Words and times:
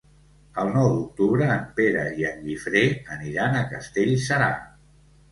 El 0.61 0.69
nou 0.75 0.87
d'octubre 0.93 1.49
en 1.55 1.67
Pere 1.79 2.05
i 2.21 2.25
en 2.29 2.41
Guifré 2.45 2.81
aniran 3.17 3.59
a 3.59 3.61
Castellserà. 3.75 4.49